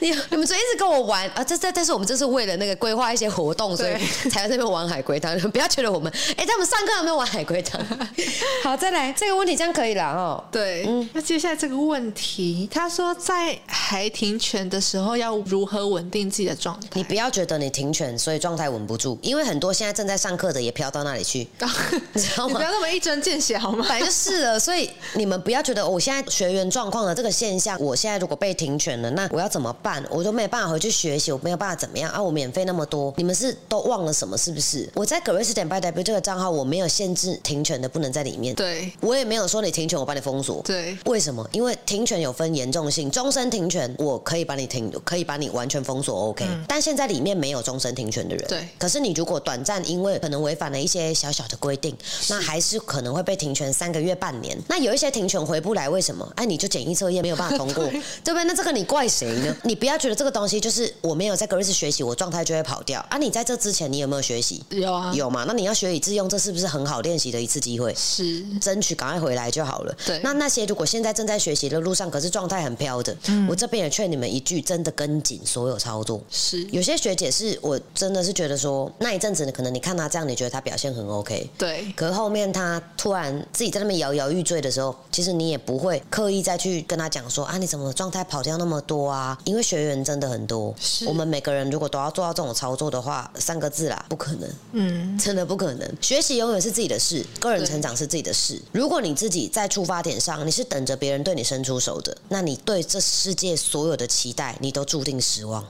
[0.00, 1.42] 你 你们昨天一直跟我玩啊？
[1.44, 3.92] 这这但是我们这是为了那个规划一些活动，所以
[4.30, 5.38] 才在那边玩海龟汤。
[5.50, 7.80] 不要觉得我们哎，他们上课有没有玩海龟汤？
[8.62, 10.44] 好，再来这个问题，这样可以了哦。
[10.52, 11.08] 对，嗯。
[11.14, 16.88] 那接下来这个问题，他说在还停权的时候要如何稳定自己的状态？
[16.92, 21.48] 你不要觉得你停权所以状态稳不住，因为很多现在正在上课的也飘到那里去，
[22.12, 22.58] 你知道吗？
[22.58, 23.86] 不要那么一针见血好吗？
[23.88, 30.04] 反正就是了，所以你们不要觉得我现在学员状况的这个现象，我现在如果被停权了，那我要怎么办？
[30.10, 32.22] 我都没有办法回去学习，我没有办法怎么样啊？
[32.22, 34.36] 我免费那么多，你们是都忘了什么？
[34.36, 34.88] 是不是？
[34.94, 41.46] 我在格瑞斯点 by W 这个账号，我没有限制停权的不能在里面，对我也没有说你停权我把你封锁，对，为什么？
[41.52, 46.46] 因为停权有分严重性，终身停权我可以把你停，可以把你完全封锁，OK。
[46.66, 48.66] 但现在里面没有终身停权的人，对。
[48.78, 51.96] 可是你如果短暂因为可能违反了一些小小的规定，
[52.28, 54.56] 那还是可能会被停权三个月、半年。
[54.68, 56.30] 那有一些停权回不来，为什么？
[56.36, 57.84] 哎，你就简易测验没有办法通过，
[58.24, 58.44] 对不对？
[58.44, 59.56] 那这个你怪谁呢？
[59.64, 63.18] 你不要觉得这个东西就是我没有在格瑞斯学习，我状态就会跑掉啊！
[63.18, 64.62] 你在这之前你有没有学习？
[64.70, 65.44] 有啊，有嘛？
[65.46, 67.94] 那你要学以致用，这是不是很好练习的一次机会？
[67.94, 69.94] 是，争取赶快回来就好了。
[70.06, 70.18] 对。
[70.24, 73.14] 那那些如果现在正在学习的路上，可是状态很飘的，
[73.48, 76.20] 我这边也劝你们一句：真的跟紧所有操作。
[76.30, 76.64] 是。
[76.72, 81.48] 有些学姐是我真的是觉得说，那一阵子可能你看她这样，你觉得她表现很 OK。
[81.58, 81.92] 对。
[81.94, 89.38] 可是后面她突然自己在那边摇摇欲坠的时候，其实你也不会刻意再去跟她讲说啊，你怎么状态跑掉那么多啊？
[89.44, 90.74] 因为学员真的很多。
[90.80, 91.06] 是。
[91.06, 94.50] 我们每个人如果都要做到这种操作的话，三个字啦，不可能。
[94.72, 95.18] 嗯。
[95.18, 95.88] 真的不可能。
[96.00, 98.60] 学习永远是自己的事，个人成长是自己的事。
[98.72, 105.66] 如果你自己在出发点上，你是等着别人对你伸出手的，那你对这世界所有的期待，你都注定失望。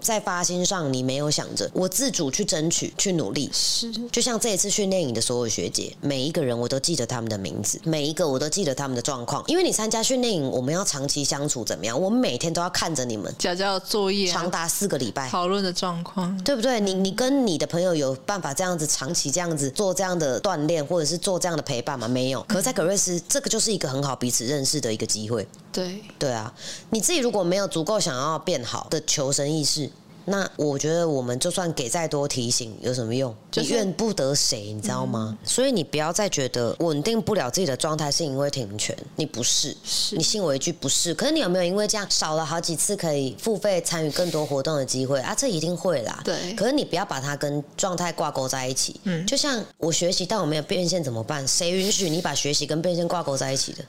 [0.00, 3.50] 在发心上，你没有想着我自主去争取、去努力。
[3.52, 9.42] 是，就像这一次训练营的所有学姐，每一个人我都记得他们的名字，每一个我都记得他们的状况。
[9.46, 12.00] 因为你参加训练营，我们要长期相处，怎么样？
[12.00, 16.80] 我们每天都要看着你们，交交作业，长达四个礼拜，讨论的状况，对不对？
[16.80, 22.06] 你你跟你的朋友有办法这样子长期这样子做这样的锻炼，或者是做这样的陪伴吗？
[22.08, 22.42] 没有。
[22.48, 25.46] 可是，在格瑞斯，这个就是一个很好彼此认识的一个机会。
[25.70, 26.52] 对，对啊，
[26.90, 29.90] 你自己如果没有足够想要变好的求生意识。
[30.28, 33.34] 那我觉得我们就算给再多提醒，有什么用？
[33.50, 35.36] 就是你怨不得谁，你知道吗？
[35.44, 41.14] 所以你不要再觉得稳定不了自己的状态是因为停权，你不是，是你信我一句不是。
[41.14, 45.34] 可是你有没有因为这样少了好几次可以付费参与更多活动的机会啊？
[45.34, 46.20] 这一定会啦。
[46.24, 49.00] 对可是你不要把它跟状态挂钩在一起。
[49.04, 51.46] 嗯，就像我学习，但我没有变现怎么办？
[51.48, 53.84] 谁允许你把学习跟变现挂钩在一起的？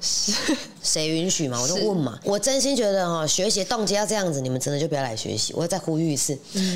[0.82, 1.62] 谁允许嘛？
[1.62, 2.18] 我就问嘛。
[2.24, 5.54] 我真心觉得哈、学习动机要这样子，你们真的就不要来学习。
[5.56, 6.29] 我要再呼吁一次，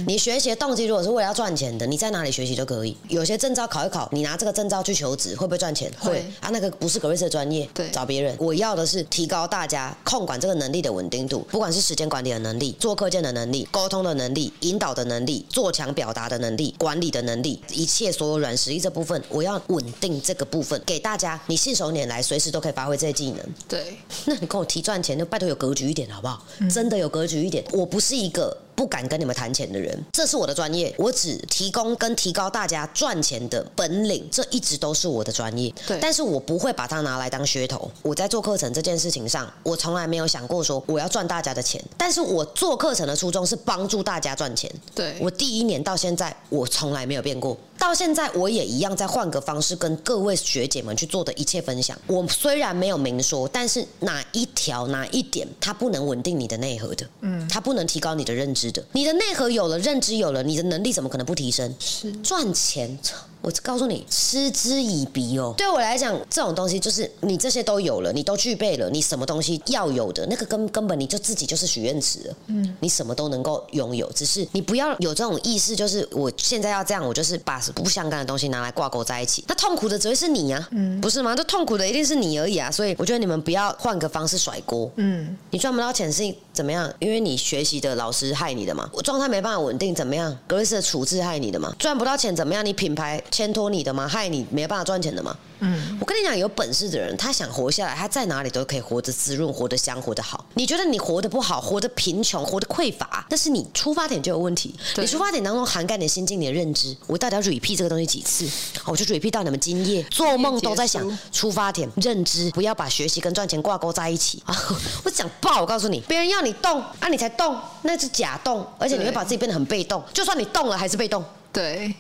[0.07, 2.95] 你学习的动机如果是为了要赚钱的，你在哪里学习都可以。
[3.07, 5.91] 有些证照考一考，你拿这个证照去求职，会不会赚钱？
[5.99, 8.35] 会啊，那个不是格瑞斯的专业，对找别人。
[8.39, 23.39] 我要的是提高大家控管这个能力的稳定度，不管是时间管理的能力、做课件的能力、沟通的能力、引导的能力、做强表达的能力、管理的能力，一切所有软实力这部分，我要稳定这个部分，给大家你信手拈来，随时都可以发挥这些技能。
[23.67, 26.45] 对， 那你跟我提赚钱，就拜托有格局一点好不好？
[26.71, 27.63] 真的有格局一点。
[27.71, 35.73] 我不是一个不敢跟你们谈钱的人，这是我的专业，我只提供跟提高大家赚钱的本领，这一直都是我的专业。
[35.87, 37.89] 对但是我不会把它拿来当噱头。
[38.01, 44.71] 我在做课程这件事情上，我从来没有想过说我要赚大家的钱，但是我做课程的初衷是帮助大家赚钱。
[44.95, 47.57] 对，我第一年到现在，我从来没有变过。
[47.83, 51.99] 到现在，我也一样在换个方式跟各位学姐们去做的一切分享。
[52.07, 58.81] 我虽然没有明说，但是哪一条哪一点，它不能稳定你的内核的，嗯，它不能提高你的认知的。
[58.93, 61.75] 你的内核有了，认知有了，你的能力怎么可能不提升？
[61.77, 62.97] 是赚钱。
[63.43, 65.53] 我告诉你，嗤之以鼻哦。
[65.57, 72.35] 对我来讲，这种东西就是你这些都有了，你都具备了，你什么东西要有的那个根根本你就自己就是许愿池了。
[72.47, 79.43] 嗯，你什么都能够拥有，只是你不要有这种意识，就是我现在要这样，我就是把不相干的东西拿来挂钩在一起。
[79.45, 81.35] 那痛苦的只会是你呀、嗯，不是吗？
[81.35, 82.71] 这痛苦的一定是你而已啊。
[82.71, 84.89] 所以我觉得你们不要换个方式甩锅。
[84.95, 86.89] 嗯，你赚不到钱是怎么样？
[86.99, 90.33] 因为你学习的老师害你的嘛，我状态没办法稳定怎么样？
[90.47, 91.75] 格瑞斯的处置害你的嘛？
[91.77, 92.65] 赚不到钱怎么样？
[92.65, 94.07] 你品牌牵拖你的吗？
[94.07, 95.35] 害你没办法赚钱的吗？
[95.59, 100.45] 嗯，我跟你讲，有本事的人，他想活下来，他在哪里都可以活得滋润、活得香、活得好。
[100.53, 104.75] 你觉得你活得不好、活得贫穷、活得匮乏，那是你出发点就有问题。
[104.97, 106.95] 你出发点当中涵盖你的心境、你的认知。
[107.07, 108.47] 我到底要 repeat 这个东西几次？
[108.85, 114.55] 我就 repeat 到你们今夜做梦都在想出发点、认知，不要把学习跟赚钱挂钩在一起啊！
[115.03, 120.03] 我讲爆，我告诉你，别人要你动啊，你才动，那是假动，而且你会把自己变得很被动。
[120.13, 121.23] 就算你动了，还是被动。
[121.53, 121.93] 对，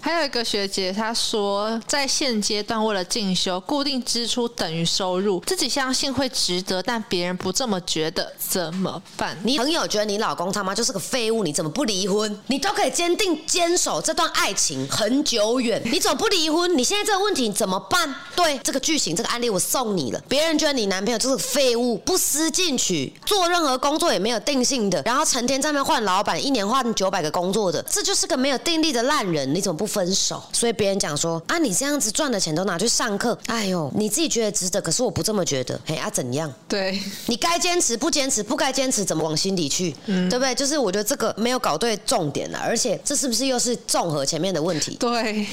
[0.00, 9.36] 还有一个学姐她说，在现阶段为了进修，固定支出等于收入，自己相信会值得，但别人不这么觉得，怎么办？
[9.44, 12.38] 你朋友觉得你老公他妈就是个废物，你怎么不离婚？
[12.46, 16.76] 你都可以坚定坚守这段爱情很久远，你怎么不离婚？
[16.76, 18.14] 你现在这个问题怎么办？
[18.34, 30.42] 对这个剧情这个案例我送你了，别人觉得你男朋友就是个废物，不思进取，做任何工作也没有定性的，然后成天在那换老板，一年换九百个工作的，这就是个没有定力的烂人，你怎么不分手？
[30.52, 36.52] 所以别人讲说啊，你这样子赚的钱都拿去上课，哎呦，你自己觉得值得，可是我不这么觉得，嘿啊怎样？
[36.68, 40.54] 对，你该坚持不坚持，不该坚持怎么往心里去，嗯对不对？
[40.54, 44.96] 就是我觉得这个没有搞对重点了，而且这是不是又是综合前面的问题？
[44.96, 45.46] 对，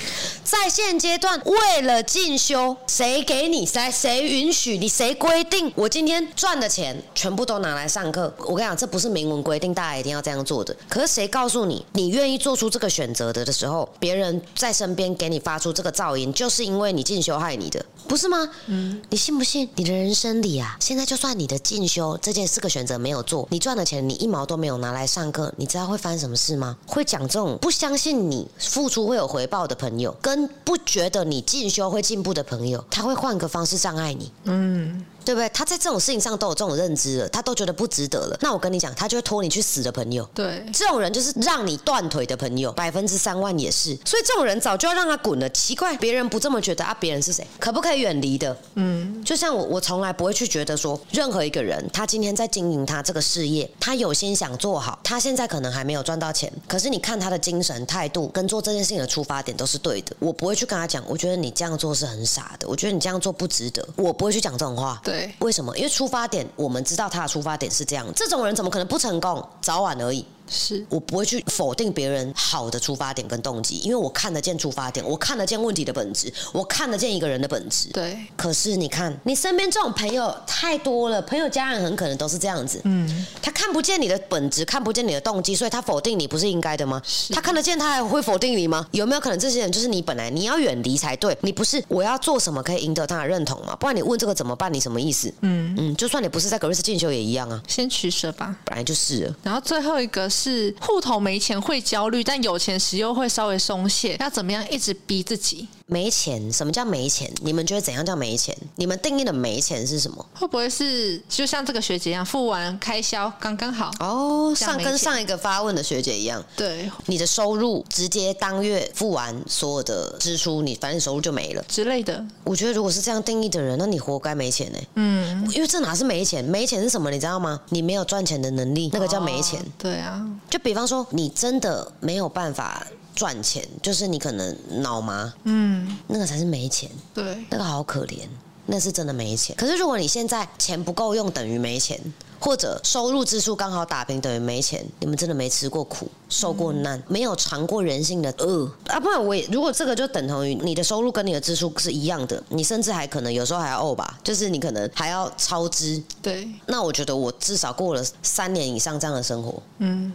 [0.44, 5.72] 在现阶段，为了进修，谁给你谁谁允许你谁规定？
[5.76, 8.34] 我今天赚的钱全部都拿来上课。
[8.40, 10.76] 我跟你讲，这不是明文规定，大家一定要这样做的。
[10.90, 18.50] 可是谁告诉你，你愿意做出这个选择的的时候，别人在身边给你发出这个噪音，就是因为你进修害你的，不是吗？
[18.68, 19.68] 嗯，你信不信？
[19.76, 26.78] 你的人生里啊，现在就算你的进修这件四个选择没有做，你赚的钱你一毛都没有拿来上课，你知道会发生什么事吗？
[26.86, 34.32] 会讲这种不相信你付出会有回报的朋友，跟不觉得你进修会进步的朋友，他会换个方式障碍你。
[34.46, 35.50] 嗯，对不对？
[35.50, 38.38] 他在这种事情上都有这种认知了，他都觉得不值得了。
[38.40, 40.24] 那我跟你讲，他就会拖你去死的朋友。
[40.34, 43.94] 对，这种人就是让你断腿的朋友，百分之三万也是。
[44.06, 45.50] 所以这种人早就要让他滚了。
[45.50, 46.96] 奇怪，别人不这么觉得啊？
[46.98, 47.46] 别人是谁？
[47.60, 48.56] 可不可以远离的？
[48.76, 60.16] 嗯，就像我，我从来不会去觉得说，任何一个人他今天在经营他这个事业，他有心想做好，他现在可能还没有赚到钱，可是你看他的精神态度跟做这件事情的出发点都是对的。
[60.20, 65.02] 我不会去跟他讲，我觉得你这样做是很傻的，我觉得你这样做不值得，我不会去讲这种话。
[65.04, 65.76] 对，为什么？
[65.78, 69.48] 因为出发点我们知道他的出发点是这样，这种人怎么可能不成功？
[69.62, 70.26] 早晚而已。
[70.50, 77.90] 是，我不会去否定别人好的出发点跟动机，因为我看得见出发点，我看得见问题的本质，我看得见一个人的本质。
[77.90, 82.82] 对，可是你看，你身边这种朋友太多了，朋友家人很可能都是这样子。
[82.84, 87.02] 嗯，他看不见你的本质，看不见你的动机，所以他否定你，不是应该的吗？
[87.32, 88.88] 他看得见，他还会否定你吗？
[88.92, 91.38] 有没有可能这些人就是你本来你要远离才对？
[91.42, 93.76] 你不是我要做什么可以赢得他的认同吗？
[93.76, 94.74] 不然你问这个怎么办？
[94.74, 95.34] 你什么意思？
[95.42, 98.56] 嗯嗯，就算你不是在格瑞斯进修也一样啊，先取舍吧。
[98.66, 99.36] 本来就是了。
[99.44, 100.37] 然后最后一个是
[100.80, 105.68] 户头没钱会焦虑，但有钱时又会稍微松懈，要怎么样一直逼自己？
[105.90, 107.32] 没钱，什么叫没钱？
[107.42, 108.56] 你们觉得怎样叫没钱？
[108.76, 110.26] 你们定义的没钱是什么？
[110.34, 113.90] 会不会是就像这个学姐一样，付完开销刚刚好？
[114.02, 121.64] 哦，上跟上一个发问的学姐一样，对，你的收入直接当月付完所有的支出，你反正收入就没了。
[121.70, 122.26] 之类的。
[122.44, 126.44] 我觉得如果是这样定义的人，那你活该没钱呢、嗯，因为这哪是没钱？
[126.44, 127.10] 没钱是什么？
[127.10, 127.62] 你知道吗？
[127.70, 129.62] 你没有赚钱的能力，那个叫没钱。
[129.62, 138.28] 哦对啊，就比方说，你真的没有办法赚钱，就是你可能脑麻，嗯，那个才是没钱，对，那个好可怜，
[138.66, 139.56] 那是真的没钱。
[139.58, 142.00] 可是如果你现在钱不够用，等于没钱。
[142.40, 149.00] 或者收入支出刚好打平等于没钱，你们真的没吃过苦，受过难，没有尝过人性的恶啊！
[149.00, 156.02] 不然我也如果这个就等同于你的收入跟你的支出是一样的，你甚至还可能有时候还要呕吧，就是你可能还要超支。
[156.22, 160.12] 对，那我觉得我至少过了三年以上这样的生活，嗯，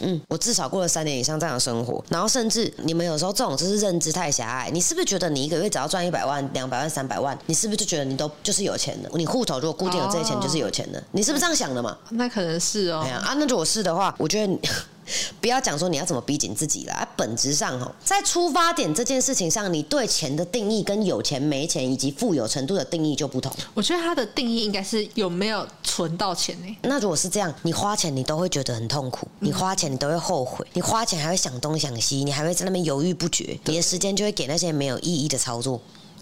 [0.00, 9.10] 嗯，我至少过了三年以上这样的生活，然后甚至你们有时候这种就是认知太狭隘，你是不是觉得你一个月只要赚一百万、两百万、三百万，你是不是就觉得你都就是有钱的？
[9.14, 11.96] 你户头如果固定有这些钱，哦就是有钱的，你是不是这样想的嘛？
[12.10, 13.10] 那可能是哦哎。
[13.10, 14.58] 呀啊，那如果是的话，我觉得你
[15.38, 23.52] 不要讲说你要怎么逼紧自己了，啊本质上哈，在出发点这件事情上，你对钱的定义跟有钱没钱以及富有程度的定义就不同。
[23.74, 26.76] 我觉得它的定义应该是有没有存到钱呢？
[26.82, 35.78] 那如果是这样，你花钱你都会觉得很痛苦，你花钱你都会后悔，你花钱还会想东想西，你还会在那边犹豫不决，你的时间就会给那些没有意义的操作。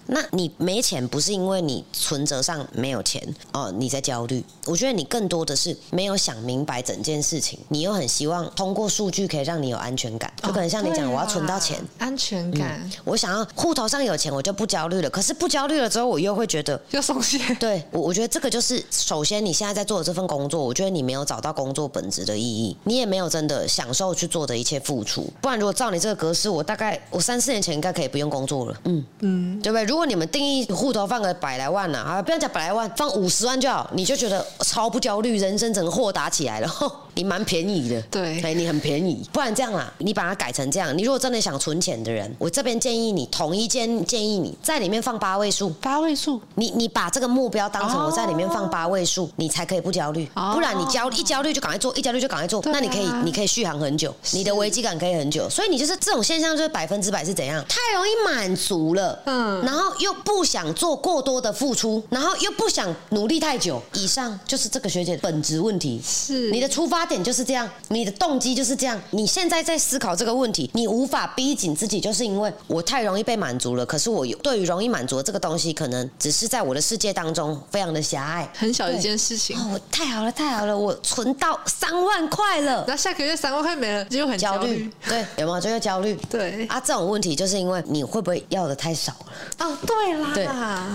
[0.07, 3.23] 那你没钱不是因为你存折上没有钱
[3.53, 4.45] 哦，你在焦虑。
[4.67, 15.11] 我觉得你更多的是没有想明白整件事情，你又很希望通过数据可以让你有安全感，就可能像你讲，我要存到钱，安全感我想要户头上有钱，我就不焦虑了。
[15.11, 17.39] 可是不焦虑了之后，我又会觉得要松懈。
[17.59, 25.29] 对我，我觉得这个就是首先你现在在做的这份工作，我觉得你没有找到工作本质的意义，你也没有真的享受去做的一切付出。
[25.41, 29.85] 不然如果照你这个格式，我大概我三四年前应该可以不用工作了，嗯嗯，对不对？
[29.93, 36.69] 如果你们定义户头放个百来万呐、啊，不要讲百来万，放五十万就好，你就觉得超不焦虑，人生整个豁达起来了，
[37.15, 39.23] 你蛮便宜的，对哎，你很便宜。
[39.33, 50.29] 不然这样啦，你把它改成这样，你如果真的想存钱的人，我这边建议你，统一建建议你在里面放八位数，八位数，你你把这个目标当成哦我在里面放八位数，你才可以不焦虑。
[50.35, 55.49] 哦不然你焦一焦虑就赶快做，一焦虑就赶快做，那你可以你可以续航很久，你的危机感可以很久。
[55.49, 57.65] 所以你就是这种现象，就是百分之百是怎样？
[57.69, 63.83] 太容易满足了，嗯然后又不想做过多的付出，然后又不想努力太久。
[63.95, 66.01] 以上就是这个学姐本质问题。
[66.03, 69.01] 是你的出发点就是这样，你的动机就是这样。
[69.11, 73.85] 你现在在思考这个问题，你无法逼紧自己，就是因为我太容易被满足了。
[73.85, 78.49] 可是我有对于容易满足的这个东西，可能只是在我的世界当中非常的狭隘。
[78.55, 79.57] 很小的一件事情。
[79.59, 82.85] 哦，太好了，太好了，我存到三万块了。
[82.87, 85.61] 然后下个月三万块没了，就很焦虑对，有没有？
[85.61, 86.15] 就会焦虑。
[86.29, 89.67] 对啊，这种问题就是因为你会不会要的太少了？
[89.67, 90.49] 哦，对啦，对，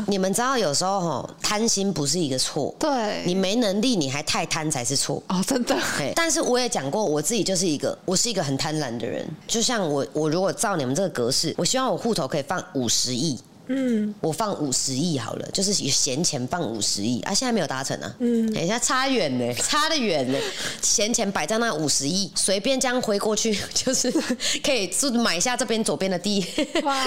[0.07, 5.21] 你们知道有时候哈，贪心不是一个错，对你没能力，你还太贪才是错。
[5.27, 5.75] 哦，真的，
[6.15, 9.27] 但是我也讲过，我自己就是一个，我是一个很贪婪的人。
[9.47, 17.21] 就像我，我如果照你们这个格式，我希望我户头可以放五十亿，嗯，我放五十亿好了，就是有闲钱放五十亿。
[17.21, 18.51] 啊，现在没有达成啊，嗯。
[18.53, 20.37] 等一下差远呢，差得远呢，
[20.81, 24.11] 闲钱摆在那五十亿，随便这样挥过去，就是
[24.63, 26.45] 可以是买下这边左边的地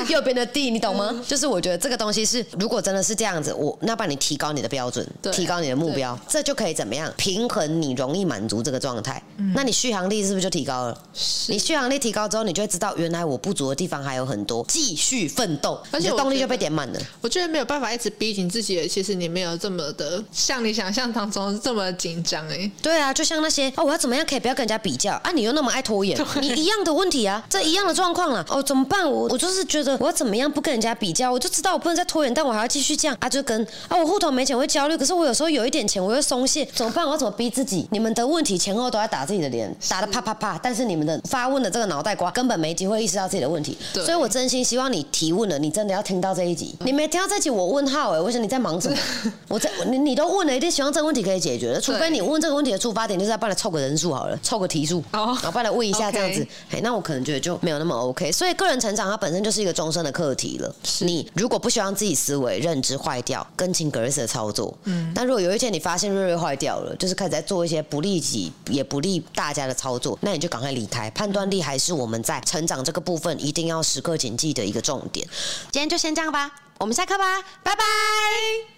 [0.08, 1.22] 右边的地，你懂吗？
[1.26, 7.12] 就是我觉得这个东西是，如果真的是这样子，我那帮你提高你的标准，提高你的目标，这就可以怎么样？
[7.16, 9.52] 平衡你容易满足这个状态，嗯。
[9.54, 11.02] 那你续航力是不是就提高了？
[11.48, 17.00] 你续航力提高之后，你就会知道原来我不足的地方还有很多，继续奋斗，而且动力就被点满了。
[17.20, 22.70] 我觉得没有办法一直逼紧自己，其实你没有这么的像你想象当中这么紧张哎。
[22.82, 25.30] 对啊，就像那些哦，我要怎么样可以不要跟人家比较啊？
[25.32, 28.44] 你又那么爱拖延， 你一样的问题啊，这一样的状况啦。
[28.48, 29.08] 哦，怎么办？
[29.08, 37.04] 我我就是觉得我要怎么样不跟人家比较，我就知道我不能再拖延，但我还要继续这样啊，就跟啊我户头没钱我会焦虑，可是我有时候有一点钱我会松懈，怎么办？
[37.04, 37.86] 我要怎么逼自己？
[37.92, 48.96] 你们的问题前后都在打自己的脸，打的啪啪啪，但是你们的发问的这个脑袋瓜根本没机会意识到自己的问题，对所以我真心希望你提问了，你真的要听到这一集，你没听到这一集我问号哎、我想你在忙什么？
[49.48, 56.46] 我在你你都问了，一定希望这个问题可以解决了，除非你问这个问题的出发点就是要帮你凑个人数好了，凑个题数，哦然后帮你问一下这样子
[56.82, 58.30] 那我可能觉得就没有那么 OK。
[58.32, 60.74] 所以个人成长它本身就是一个终身的课题了。
[61.00, 71.10] 你如果不希望自己思维认知坏掉，跟情格瑞斯的操作，嗯，但如果有一天你发现瑞瑞坏掉了，就是开始在做一些不利己也不利大家的操作，那你就赶快离开。
[71.10, 75.26] 判断力还是我们在成长这个部分一定要时刻谨记的一个重点。
[75.70, 78.70] 今天就先这样吧，我们下课吧，拜拜。